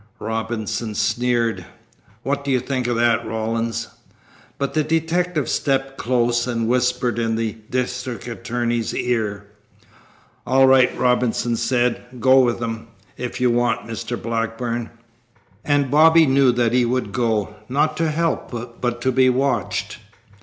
Robinson 0.17 0.95
sneered. 0.95 1.63
"What 2.23 2.43
do 2.43 2.49
you 2.49 2.59
think 2.59 2.87
of 2.87 2.95
that, 2.95 3.23
Rawlins?" 3.23 3.87
But 4.57 4.73
the 4.73 4.83
detective 4.83 5.47
stepped 5.47 5.99
close 5.99 6.47
and 6.47 6.67
whispered 6.67 7.19
in 7.19 7.35
the 7.35 7.57
district 7.69 8.27
attorney's 8.27 8.95
ear. 8.95 9.45
"All 10.47 10.65
right," 10.65 10.89
Robinson 10.97 11.55
said. 11.55 12.01
"Go 12.19 12.39
with 12.39 12.63
'em, 12.63 12.87
if 13.15 13.39
you 13.39 13.51
want, 13.51 13.85
Mr. 13.87 14.19
Blackburn." 14.19 14.89
And 15.63 15.91
Bobby 15.91 16.25
knew 16.25 16.51
that 16.51 16.73
he 16.73 16.83
would 16.83 17.11
go, 17.11 17.55
not 17.69 17.95
to 17.97 18.09
help, 18.09 18.49
but 18.81 19.01
to 19.03 19.11
be 19.11 19.29
watched. 19.29 19.99